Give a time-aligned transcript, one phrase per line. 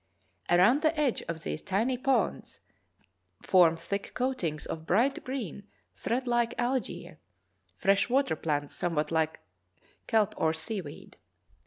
[0.49, 2.59] Around the edge of these tiny ponds
[3.43, 7.17] form thick coatings of bright green, thread like algae
[7.77, 9.35] (fresh water plants somewhat Hke
[10.07, 11.17] kelp or sea weed).